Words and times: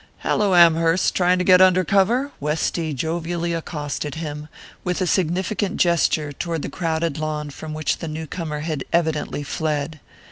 "Hallo, 0.25 0.55
Amherst 0.55 1.13
trying 1.13 1.37
to 1.37 1.43
get 1.43 1.61
under 1.61 1.83
cover?" 1.83 2.31
Westy 2.39 2.91
jovially 2.91 3.53
accosted 3.53 4.15
him, 4.15 4.47
with 4.83 4.99
a 4.99 5.05
significant 5.05 5.77
gesture 5.77 6.31
toward 6.31 6.63
the 6.63 6.69
crowded 6.71 7.19
lawn 7.19 7.51
from 7.51 7.75
which 7.75 7.99
the 7.99 8.07
new 8.07 8.25
comer 8.25 8.61
had 8.61 8.83
evidently 8.91 9.43
fled. 9.43 9.99